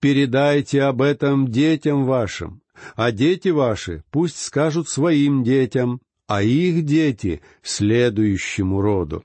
Передайте 0.00 0.82
об 0.82 1.02
этом 1.02 1.48
детям 1.48 2.04
вашим, 2.04 2.62
а 2.96 3.12
дети 3.12 3.48
ваши 3.48 4.02
пусть 4.10 4.38
скажут 4.38 4.88
своим 4.88 5.42
детям, 5.42 6.00
а 6.26 6.42
их 6.42 6.84
дети— 6.84 7.42
следующему 7.62 8.80
роду. 8.80 9.24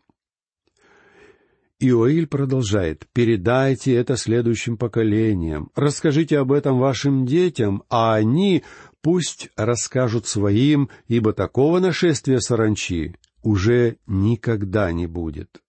Иоиль 1.80 2.28
продолжает, 2.28 3.06
«Передайте 3.14 3.94
это 3.94 4.16
следующим 4.16 4.78
поколениям, 4.78 5.72
расскажите 5.76 6.40
об 6.40 6.52
этом 6.52 6.80
вашим 6.80 7.26
детям, 7.26 7.84
а 7.90 8.16
они 8.16 8.64
пусть 9.02 9.50
расскажут 9.58 10.26
своим, 10.26 10.90
ибо 11.08 11.34
такого 11.34 11.80
нашествия 11.80 12.40
саранчи 12.40 13.16
уже 13.44 13.98
никогда 14.08 14.92
не 14.92 15.06
будет». 15.06 15.62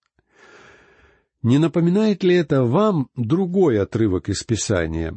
Не 1.43 1.59
напоминает 1.59 2.23
ли 2.23 2.35
это 2.35 2.63
вам 2.63 3.09
другой 3.15 3.79
отрывок 3.79 4.29
из 4.29 4.43
Писания? 4.43 5.15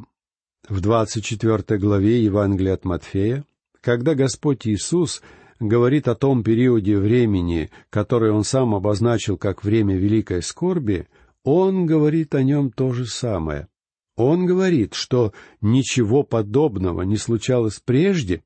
В 0.68 0.80
двадцать 0.80 1.24
четвертой 1.24 1.78
главе 1.78 2.22
Евангелия 2.22 2.74
от 2.74 2.84
Матфея, 2.84 3.44
Когда 3.80 4.14
Господь 4.14 4.66
Иисус 4.66 5.22
говорит 5.58 6.08
о 6.08 6.14
том 6.14 6.44
периоде 6.44 6.98
времени, 6.98 7.70
который 7.88 8.30
Он 8.30 8.44
сам 8.44 8.74
обозначил 8.74 9.38
как 9.38 9.64
время 9.64 9.96
великой 9.96 10.42
скорби, 10.42 11.08
Он 11.42 11.86
говорит 11.86 12.34
о 12.34 12.42
нем 12.42 12.70
то 12.70 12.92
же 12.92 13.06
самое. 13.06 13.68
Он 14.16 14.44
говорит, 14.44 14.92
что 14.92 15.32
ничего 15.62 16.22
подобного 16.22 17.02
не 17.02 17.16
случалось 17.16 17.80
прежде, 17.82 18.42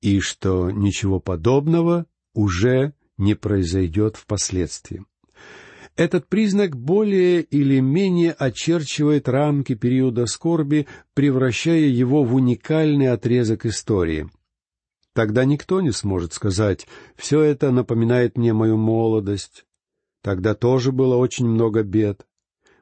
и 0.00 0.18
что 0.18 0.72
ничего 0.72 1.20
подобного 1.20 2.06
уже 2.34 2.94
не 3.16 3.34
произойдет 3.34 4.16
впоследствии. 4.16 5.04
Этот 5.94 6.26
признак 6.26 6.74
более 6.74 7.42
или 7.42 7.80
менее 7.80 8.32
очерчивает 8.32 9.28
рамки 9.28 9.74
периода 9.74 10.26
скорби, 10.26 10.86
превращая 11.14 11.86
его 11.86 12.24
в 12.24 12.34
уникальный 12.34 13.08
отрезок 13.08 13.66
истории. 13.66 14.30
Тогда 15.12 15.44
никто 15.44 15.82
не 15.82 15.92
сможет 15.92 16.32
сказать 16.32 16.86
«все 17.16 17.42
это 17.42 17.70
напоминает 17.70 18.38
мне 18.38 18.54
мою 18.54 18.78
молодость». 18.78 19.66
Тогда 20.22 20.54
тоже 20.54 20.92
было 20.92 21.16
очень 21.16 21.46
много 21.48 21.82
бед. 21.82 22.24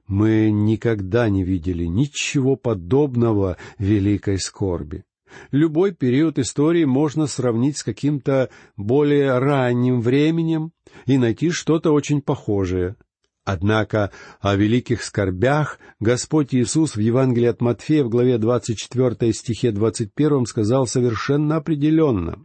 Мы 0.07 0.51
никогда 0.51 1.29
не 1.29 1.43
видели 1.43 1.85
ничего 1.87 2.55
подобного 2.55 3.57
великой 3.79 4.39
скорби. 4.39 5.05
Любой 5.51 5.93
период 5.93 6.39
истории 6.39 6.85
можно 6.85 7.27
сравнить 7.27 7.79
с 7.79 7.85
каким-то 7.85 8.51
более 8.77 9.39
ранним 9.39 10.01
временем 10.01 10.73
и 11.07 11.19
найти 11.19 11.51
что-то 11.51 11.93
очень 11.93 12.23
похожее. 12.23 12.97
Однако 13.45 14.13
о 14.41 14.55
великих 14.55 15.03
скорбях 15.03 15.79
Господь 15.99 16.55
Иисус 16.55 16.95
в 16.95 17.01
Евангелии 17.01 17.49
от 17.49 17.61
Матфея 17.61 18.05
в 18.05 18.09
главе 18.09 18.39
24 18.39 19.33
стихе 19.33 19.73
21 19.73 20.47
сказал 20.47 20.87
совершенно 20.87 21.57
определенно. 21.57 22.45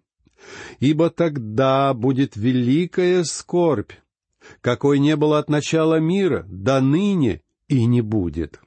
«Ибо 0.80 1.10
тогда 1.10 1.94
будет 1.94 2.36
великая 2.36 3.24
скорбь, 3.24 3.92
какой 4.62 5.00
не 5.00 5.16
было 5.16 5.40
от 5.40 5.50
начала 5.50 6.00
мира, 6.00 6.46
до 6.48 6.82
ныне 6.82 7.42
и 7.68 7.86
не 7.86 8.02
будет». 8.02 8.62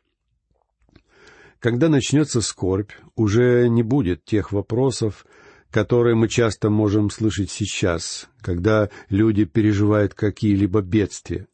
Когда 1.61 1.89
начнется 1.89 2.41
скорбь, 2.41 2.93
уже 3.17 3.69
не 3.69 3.83
будет 3.83 4.25
тех 4.25 4.53
вопросов, 4.53 5.27
которые 5.71 6.15
мы 6.15 6.29
часто 6.29 6.71
можем 6.71 7.11
слышать 7.11 7.51
сейчас, 7.51 8.29
когда 8.41 8.91
люди 9.09 9.45
переживают 9.45 10.15
какие-либо 10.15 10.83
бедствия. 10.83 11.49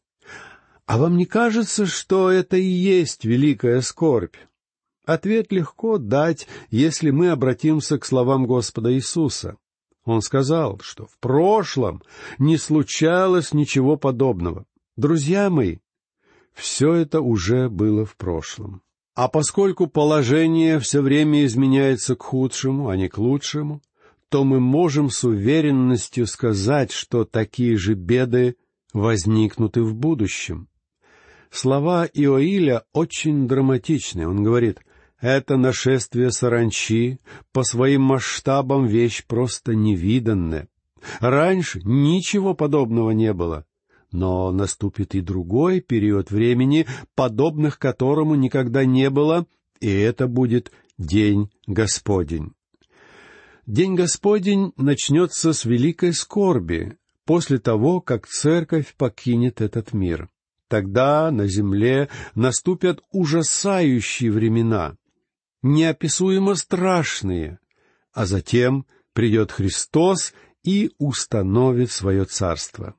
А 0.85 0.99
вам 0.99 1.17
не 1.17 1.25
кажется, 1.25 1.87
что 1.87 2.29
это 2.29 2.57
и 2.57 2.67
есть 2.67 3.25
великая 3.25 3.81
скорбь? 3.81 4.35
Ответ 5.05 5.51
легко 5.51 5.97
дать, 5.97 6.47
если 6.69 7.09
мы 7.09 7.29
обратимся 7.29 7.97
к 7.97 8.05
словам 8.05 8.45
Господа 8.45 8.93
Иисуса. 8.93 9.57
Он 10.03 10.21
сказал, 10.21 10.79
что 10.83 11.07
в 11.07 11.17
прошлом 11.17 12.03
не 12.37 12.57
случалось 12.57 13.53
ничего 13.53 13.97
подобного. 13.97 14.65
Друзья 14.95 15.49
мои, 15.49 15.77
все 16.53 16.93
это 16.93 17.21
уже 17.21 17.69
было 17.69 18.05
в 18.05 18.15
прошлом. 18.15 18.81
А 19.15 19.29
поскольку 19.29 19.87
положение 19.87 20.79
все 20.79 21.01
время 21.01 21.45
изменяется 21.45 22.17
к 22.17 22.23
худшему, 22.23 22.89
а 22.89 22.97
не 22.97 23.07
к 23.07 23.17
лучшему, 23.17 23.81
то 24.27 24.43
мы 24.43 24.59
можем 24.59 25.09
с 25.09 25.23
уверенностью 25.23 26.27
сказать, 26.27 26.91
что 26.91 27.23
такие 27.23 27.77
же 27.77 27.93
беды 27.93 28.57
возникнут 28.91 29.77
и 29.77 29.79
в 29.79 29.95
будущем. 29.95 30.67
Слова 31.49 32.05
Иоиля 32.05 32.83
очень 32.91 33.47
драматичны. 33.47 34.27
Он 34.27 34.43
говорит, 34.43 34.81
это 35.21 35.55
нашествие 35.55 36.31
саранчи, 36.31 37.19
по 37.53 37.63
своим 37.63 38.01
масштабам 38.01 38.85
вещь 38.85 39.23
просто 39.25 39.73
невиданная. 39.73 40.67
Раньше 41.21 41.79
ничего 41.85 42.53
подобного 42.53 43.11
не 43.11 43.31
было. 43.31 43.65
Но 44.15 44.53
наступит 44.53 45.13
и 45.13 45.19
другой 45.19 45.81
период 45.81 46.31
времени, 46.31 46.87
подобных 47.15 47.77
которому 47.77 48.35
никогда 48.35 48.85
не 48.85 49.09
было, 49.09 49.45
и 49.81 49.91
это 49.91 50.27
будет 50.27 50.71
День 50.97 51.51
Господень. 51.67 52.53
День 53.65 53.95
Господень 53.95 54.71
начнется 54.77 55.51
с 55.51 55.65
великой 55.65 56.13
скорби, 56.13 56.97
после 57.25 57.59
того, 57.59 57.99
как 57.99 58.25
церковь 58.25 58.95
покинет 58.95 59.59
этот 59.59 59.91
мир. 59.91 60.29
Тогда 60.69 61.29
на 61.29 61.47
земле 61.47 62.07
наступят 62.35 63.01
ужасающие 63.11 64.31
времена, 64.31 64.95
неописуемо 65.61 66.55
страшные, 66.55 67.59
а 68.13 68.25
затем 68.25 68.85
придет 69.11 69.51
Христос 69.51 70.33
и 70.63 70.91
установит 70.99 71.91
свое 71.91 72.23
царство. 72.23 72.95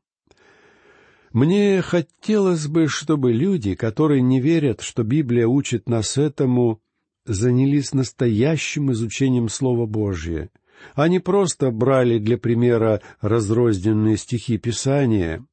Мне 1.37 1.83
хотелось 1.83 2.67
бы, 2.67 2.89
чтобы 2.89 3.31
люди, 3.31 3.75
которые 3.75 4.23
не 4.23 4.41
верят, 4.41 4.81
что 4.81 5.03
Библия 5.03 5.47
учит 5.47 5.87
нас 5.87 6.17
этому, 6.17 6.81
занялись 7.27 7.93
настоящим 7.93 8.91
изучением 8.93 9.51
Слова 9.51 9.85
Божьего. 9.85 10.49
Они 10.95 11.19
просто 11.19 11.71
брали 11.71 12.19
для 12.19 12.39
примера 12.39 13.03
разрозненные 13.21 14.17
стихи 14.17 14.57
Писания. 14.57 15.45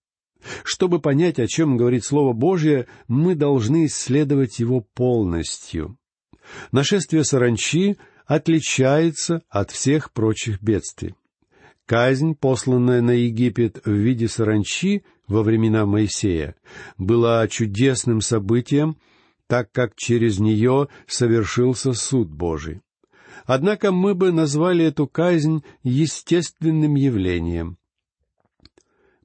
Чтобы 0.64 1.02
понять, 1.02 1.38
о 1.38 1.48
чем 1.48 1.76
говорит 1.76 2.06
Слово 2.06 2.32
Божье, 2.32 2.88
мы 3.10 3.36
должны 3.36 3.88
исследовать 3.88 4.60
его 4.60 4.80
полностью. 4.80 5.98
Нашествие 6.72 7.26
саранчи 7.26 7.98
отличается 8.26 9.42
от 9.50 9.72
всех 9.72 10.14
прочих 10.14 10.64
бедствий. 10.64 11.14
Казнь, 11.86 12.36
посланная 12.36 13.02
на 13.02 13.12
Египет 13.12 13.82
в 13.84 13.92
виде 13.92 14.30
саранчи 14.30 15.04
во 15.28 15.44
времена 15.44 15.86
Моисея, 15.86 16.56
была 16.98 17.46
чудесным 17.50 18.22
событием, 18.22 18.98
так 19.48 19.72
как 19.72 19.96
через 19.96 20.40
нее 20.40 20.88
совершился 21.08 21.92
суд 21.94 22.30
Божий. 22.30 22.82
Однако 23.46 23.92
мы 23.92 24.16
бы 24.16 24.32
назвали 24.32 24.86
эту 24.86 25.08
казнь 25.08 25.64
естественным 25.84 26.96
явлением. 26.96 27.78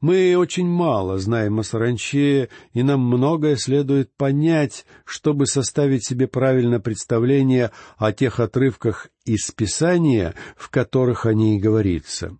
Мы 0.00 0.36
очень 0.36 0.66
мало 0.66 1.18
знаем 1.18 1.60
о 1.60 1.62
саранче, 1.62 2.48
и 2.72 2.82
нам 2.82 3.00
многое 3.00 3.56
следует 3.56 4.12
понять, 4.16 4.84
чтобы 5.04 5.46
составить 5.46 6.06
себе 6.06 6.26
правильное 6.26 6.78
представление 6.78 7.70
о 7.96 8.12
тех 8.12 8.38
отрывках 8.40 9.08
из 9.24 9.50
Писания, 9.52 10.34
в 10.56 10.70
которых 10.70 11.26
о 11.26 11.34
ней 11.34 11.58
говорится. 11.58 12.36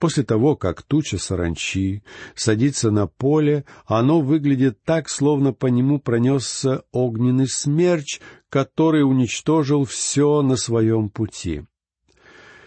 После 0.00 0.24
того, 0.24 0.56
как 0.56 0.80
туча 0.80 1.18
саранчи 1.18 2.02
садится 2.34 2.90
на 2.90 3.06
поле, 3.06 3.66
оно 3.84 4.22
выглядит 4.22 4.82
так, 4.82 5.10
словно 5.10 5.52
по 5.52 5.66
нему 5.66 6.00
пронесся 6.00 6.84
огненный 6.90 7.46
смерч, 7.46 8.18
который 8.48 9.02
уничтожил 9.02 9.84
все 9.84 10.40
на 10.40 10.56
своем 10.56 11.10
пути. 11.10 11.64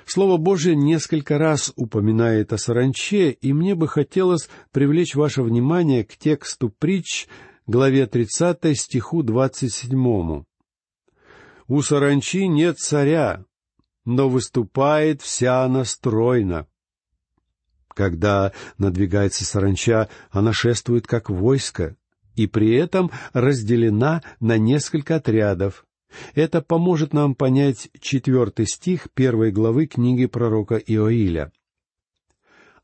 Слово 0.05 0.37
Божье 0.37 0.75
несколько 0.75 1.39
раз 1.39 1.73
упоминает 1.75 2.53
о 2.53 2.59
саранче, 2.59 3.31
и 3.31 3.51
мне 3.51 3.73
бы 3.73 3.87
хотелось 3.87 4.47
привлечь 4.71 5.15
ваше 5.15 5.41
внимание 5.41 6.03
к 6.03 6.15
тексту 6.15 6.69
притч, 6.69 7.27
главе 7.65 8.05
30 8.05 8.77
стиху 8.77 9.23
27. 9.23 10.43
«У 11.67 11.81
саранчи 11.81 12.47
нет 12.47 12.77
царя, 12.77 13.43
но 14.05 14.29
выступает 14.29 15.23
вся 15.23 15.63
она 15.63 15.83
стройно. 15.83 16.67
Когда 17.93 18.51
надвигается 18.77 19.45
саранча, 19.45 20.09
она 20.31 20.53
шествует 20.53 21.07
как 21.07 21.29
войско, 21.29 21.95
и 22.35 22.47
при 22.47 22.73
этом 22.75 23.11
разделена 23.33 24.23
на 24.39 24.57
несколько 24.57 25.17
отрядов. 25.17 25.85
Это 26.35 26.61
поможет 26.61 27.13
нам 27.13 27.35
понять 27.35 27.89
четвертый 27.99 28.67
стих 28.67 29.09
первой 29.13 29.51
главы 29.51 29.87
книги 29.87 30.25
пророка 30.25 30.77
Иоиля. 30.77 31.51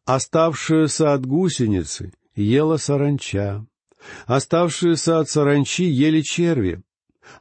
«Оставшуюся 0.06 1.14
от 1.14 1.26
гусеницы 1.26 2.14
ела 2.36 2.78
саранча, 2.78 3.66
оставшуюся 4.26 5.20
от 5.20 5.30
саранчи 5.30 5.84
ели 5.84 6.22
черви, 6.22 6.82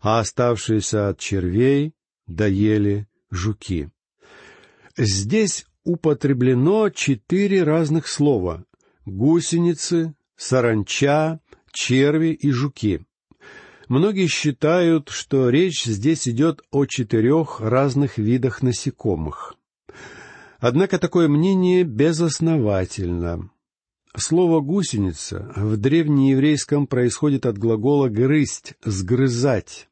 а 0.02 0.20
оставшиеся 0.20 1.08
от 1.08 1.18
червей 1.18 1.94
доели 2.26 3.06
жуки». 3.30 3.90
Здесь 4.98 5.64
употреблено 5.88 6.90
четыре 6.90 7.62
разных 7.62 8.08
слова— 8.08 8.64
гусеницы, 9.06 10.14
саранча, 10.36 11.40
черви 11.72 12.32
и 12.34 12.50
жуки. 12.50 13.06
Многие 13.88 14.26
считают, 14.26 15.08
что 15.08 15.48
речь 15.48 15.84
здесь 15.84 16.28
идет 16.28 16.60
о 16.70 16.84
четырех 16.84 17.60
разных 17.60 18.18
видах 18.18 18.60
насекомых. 18.60 19.54
Однако 20.58 20.98
такое 20.98 21.26
мнение 21.26 21.84
безосновательно. 21.84 23.50
Слово 24.14 24.60
«гусеница» 24.60 25.50
в 25.56 25.78
древнееврейском 25.78 26.86
происходит 26.86 27.46
от 27.46 27.56
глагола 27.56 28.08
«грызть», 28.08 28.74
«сгрызать». 28.84 29.88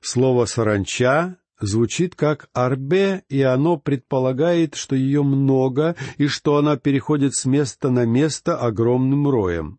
Слово 0.00 0.44
«саранча» 0.44 1.38
звучит 1.60 2.14
как 2.14 2.48
«арбе», 2.52 3.24
и 3.28 3.42
оно 3.42 3.76
предполагает, 3.76 4.74
что 4.74 4.94
ее 4.96 5.22
много 5.22 5.96
и 6.16 6.26
что 6.26 6.56
она 6.56 6.76
переходит 6.76 7.34
с 7.34 7.44
места 7.44 7.90
на 7.90 8.04
место 8.04 8.56
огромным 8.56 9.28
роем. 9.28 9.78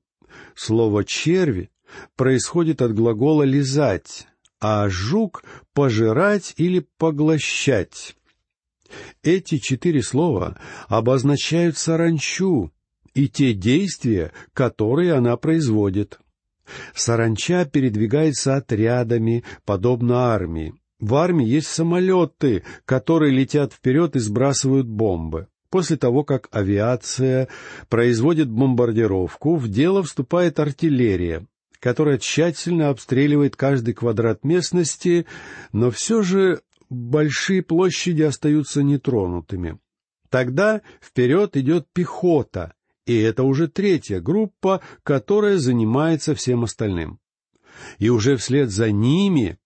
Слово 0.55 1.03
«черви» 1.03 1.69
происходит 2.15 2.81
от 2.81 2.93
глагола 2.93 3.43
«лизать», 3.43 4.27
а 4.59 4.89
«жук»— 4.89 5.43
«пожирать» 5.73 6.53
или 6.57 6.85
«поглощать». 6.97 8.15
Эти 9.21 9.59
четыре 9.59 10.01
слова 10.01 10.57
обозначают 10.87 11.77
саранчу 11.77 12.71
и 13.13 13.27
те 13.27 13.53
действия, 13.53 14.31
которые 14.53 15.13
она 15.13 15.37
производит. 15.37 16.19
Саранча 16.93 17.65
передвигается 17.65 18.55
отрядами, 18.55 19.43
подобно 19.65 20.33
армии. 20.33 20.78
В 20.99 21.15
армии 21.15 21.47
есть 21.47 21.67
самолеты, 21.67 22.63
которые 22.85 23.31
летят 23.31 23.73
вперед 23.73 24.15
и 24.15 24.19
сбрасывают 24.19 24.87
бомбы. 24.87 25.47
После 25.69 25.97
того, 25.97 26.23
как 26.23 26.49
авиация 26.51 27.47
производит 27.89 28.49
бомбардировку, 28.49 29.55
в 29.55 29.69
дело 29.69 30.03
вступает 30.03 30.59
артиллерия, 30.59 31.45
которая 31.79 32.17
тщательно 32.17 32.89
обстреливает 32.89 33.55
каждый 33.55 33.93
квадрат 33.93 34.43
местности, 34.43 35.25
но 35.71 35.91
все 35.91 36.23
же 36.23 36.61
большие 36.89 37.61
площади 37.61 38.23
остаются 38.23 38.81
нетронутыми. 38.81 39.77
Тогда 40.29 40.81
вперед 41.01 41.55
идет 41.55 41.87
пехота, 41.93 42.73
и 43.05 43.15
это 43.17 43.43
уже 43.43 43.67
третья 43.67 44.19
группа, 44.19 44.81
которая 45.03 45.57
занимается 45.57 46.33
всем 46.35 46.63
остальным. 46.63 47.19
И 47.99 48.09
уже 48.09 48.37
вслед 48.37 48.71
за 48.71 48.91
ними 48.91 49.58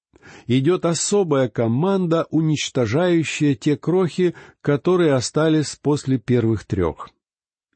идет 0.48 0.86
особая 0.86 1.50
команда, 1.50 2.26
уничтожающая 2.30 3.56
те 3.56 3.78
крохи, 3.78 4.36
которые 4.62 5.14
остались 5.14 5.76
после 5.76 6.18
первых 6.18 6.66
трех. 6.66 7.10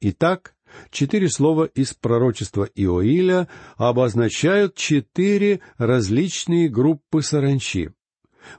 Итак, 0.02 0.54
четыре 0.92 1.30
слова 1.30 1.66
из 1.66 1.94
пророчества 1.94 2.70
Иоиля 2.76 3.48
обозначают 3.78 4.76
четыре 4.76 5.62
различные 5.78 6.70
группы 6.70 7.22
саранчи. 7.22 7.92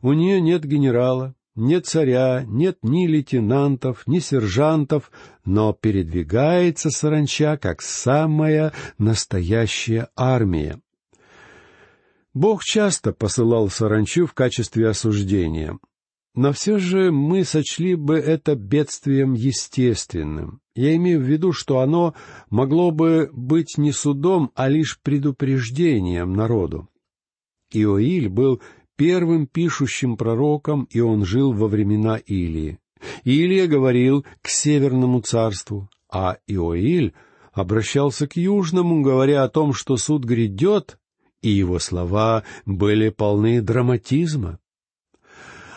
У 0.02 0.12
нее 0.12 0.40
нет 0.40 0.64
генерала, 0.64 1.34
нет 1.54 1.86
царя, 1.86 2.44
нет 2.46 2.78
ни 2.82 3.06
лейтенантов, 3.06 4.06
ни 4.06 4.20
сержантов, 4.20 5.10
но 5.44 5.72
передвигается 5.72 6.90
саранча 6.90 7.56
как 7.56 7.82
самая 7.82 8.72
настоящая 8.98 10.08
армия. 10.14 10.80
Бог 12.34 12.62
часто 12.62 13.12
посылал 13.12 13.68
саранчу 13.68 14.26
в 14.26 14.34
качестве 14.34 14.88
осуждения, 14.88 15.78
но 16.34 16.52
все 16.52 16.78
же 16.78 17.10
мы 17.10 17.44
сочли 17.44 17.94
бы 17.94 18.16
это 18.16 18.54
бедствием 18.54 19.32
естественным. 19.32 20.60
Я 20.74 20.94
имею 20.94 21.20
в 21.20 21.24
виду, 21.24 21.52
что 21.52 21.80
оно 21.80 22.14
могло 22.50 22.92
бы 22.92 23.28
быть 23.32 23.76
не 23.76 23.90
судом, 23.90 24.52
а 24.54 24.68
лишь 24.68 25.00
предупреждением 25.02 26.34
народу. 26.34 26.88
Иоиль 27.72 28.28
был 28.28 28.62
первым 28.96 29.46
пишущим 29.46 30.16
пророком, 30.16 30.86
и 30.90 31.00
он 31.00 31.24
жил 31.24 31.52
во 31.52 31.66
времена 31.66 32.16
Илии. 32.18 32.78
Илия 33.24 33.66
говорил 33.66 34.24
к 34.42 34.48
Северному 34.48 35.20
царству, 35.20 35.88
а 36.10 36.36
Иоиль 36.46 37.14
обращался 37.52 38.26
к 38.28 38.36
Южному, 38.36 39.02
говоря 39.02 39.42
о 39.42 39.48
том, 39.48 39.72
что 39.72 39.96
суд 39.96 40.24
грядет, 40.24 40.97
и 41.42 41.50
его 41.50 41.78
слова 41.78 42.44
были 42.66 43.10
полны 43.10 43.60
драматизма. 43.60 44.58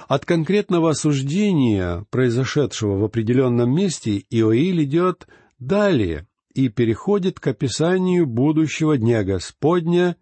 От 0.07 0.25
конкретного 0.25 0.91
осуждения, 0.91 2.05
произошедшего 2.09 2.97
в 2.97 3.03
определенном 3.03 3.73
месте, 3.73 4.23
Иоиль 4.29 4.83
идет 4.83 5.27
далее 5.59 6.27
и 6.53 6.67
переходит 6.67 7.39
к 7.39 7.47
описанию 7.47 8.25
будущего 8.25 8.97
Дня 8.97 9.23
Господня, 9.23 10.17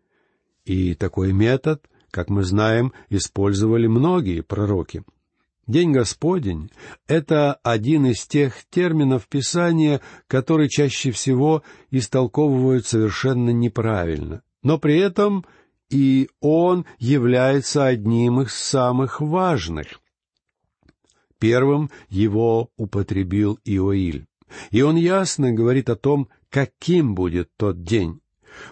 и 0.65 0.93
такой 0.93 1.33
метод— 1.33 1.83
как 2.11 2.29
мы 2.29 2.43
знаем, 2.43 2.93
использовали 3.09 3.87
многие 3.87 4.41
пророки. 4.41 5.03
День 5.67 5.91
Господень— 5.91 6.71
это 7.07 7.53
один 7.53 8.07
из 8.07 8.25
тех 8.25 8.55
терминов 8.69 9.27
Писания, 9.27 10.01
которые 10.27 10.67
чаще 10.67 11.11
всего 11.11 11.61
истолковывают 11.91 12.87
совершенно 12.87 13.51
неправильно, 13.51 14.41
но 14.63 14.77
при 14.77 14.97
этом 14.97 15.45
и 15.89 16.29
он 16.39 16.85
является 16.99 17.85
одним 17.85 18.41
из 18.41 18.53
самых 18.53 19.21
важных. 19.21 19.99
Первым 21.39 21.89
его 22.09 22.69
употребил 22.77 23.59
Иоиль, 23.63 24.27
и 24.71 24.81
он 24.81 24.97
ясно 24.97 25.51
говорит 25.51 25.89
о 25.89 25.95
том, 25.95 26.29
каким 26.49 27.15
будет 27.15 27.49
тот 27.57 27.83
день. 27.83 28.19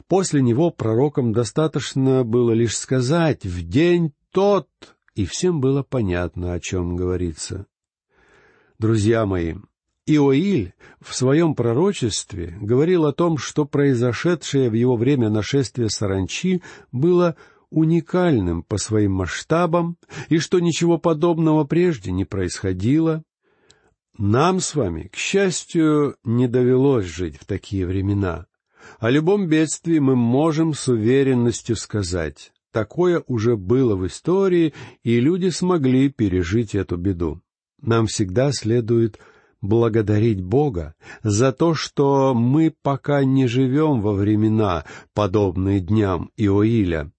После 0.08 0.42
него 0.42 0.70
пророкам 0.70 1.32
достаточно 1.32 2.24
было 2.24 2.52
лишь 2.52 2.78
сказать 2.78 3.46
«в 3.46 3.68
день 3.68 4.14
тот», 4.32 4.68
и 5.16 5.26
всем 5.26 5.62
было 5.62 5.82
понятно, 5.82 6.54
о 6.54 6.60
чем 6.60 6.96
говорится. 6.96 7.66
Друзья 8.78 9.26
мои, 9.26 9.56
Иоиль 10.08 10.74
в 11.02 11.14
своем 11.14 11.54
пророчестве 11.54 12.58
говорил 12.62 13.06
о 13.06 13.14
том, 13.14 13.38
что 13.38 13.66
произошедшее 13.66 14.70
в 14.70 14.74
его 14.74 14.96
время 14.96 15.30
нашествие 15.30 15.90
саранчи 15.90 16.64
было 16.94 17.36
уникальным 17.70 18.64
по 18.64 18.78
своим 18.78 19.12
масштабам 19.12 19.98
и 20.30 20.40
что 20.40 20.60
ничего 20.60 20.98
подобного 20.98 21.66
прежде 21.66 22.12
не 22.12 22.24
происходило. 22.24 23.22
Нам 24.18 24.62
с 24.62 24.74
вами, 24.74 25.10
к 25.12 25.18
счастью, 25.18 26.16
не 26.24 26.48
довелось 26.48 27.06
жить 27.06 27.38
в 27.38 27.46
такие 27.46 27.86
времена. 27.86 28.48
О 29.00 29.10
любом 29.10 29.48
бедствии 29.48 30.00
мы 30.00 30.16
можем 30.16 30.74
с 30.74 30.88
уверенностью 30.88 31.76
сказать, 31.76 32.54
такое 32.72 33.22
уже 33.28 33.58
было 33.58 33.98
в 33.98 34.08
истории, 34.08 34.74
и 35.04 35.20
люди 35.20 35.50
смогли 35.50 36.10
пережить 36.10 36.74
эту 36.74 36.96
беду. 36.96 37.42
Нам 37.82 38.08
всегда 38.08 38.52
следует 38.54 39.20
благодарить 39.62 40.42
Бога 40.42 40.96
за 41.24 41.52
то, 41.52 41.74
что 41.74 42.34
мы 42.34 42.74
пока 42.82 43.24
не 43.24 43.48
живем 43.48 44.02
во 44.02 44.14
времена, 44.14 44.86
подобные 45.14 45.80
дням 45.80 46.32
Иоиля. 46.38 47.12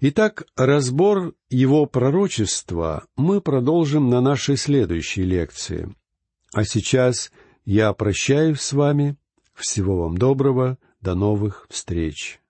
Итак, 0.00 0.44
разбор 0.56 1.34
его 1.50 1.84
пророчества 1.84 3.04
мы 3.16 3.40
продолжим 3.40 4.08
на 4.08 4.20
нашей 4.20 4.56
следующей 4.56 5.24
лекции. 5.24 5.94
А 6.54 6.64
сейчас 6.64 7.30
я 7.64 7.92
прощаюсь 7.92 8.60
с 8.60 8.72
вами 8.72 9.16
всего 9.54 9.98
вам 9.98 10.16
доброго, 10.16 10.78
до 11.00 11.14
новых 11.14 11.66
встреч. 11.68 12.40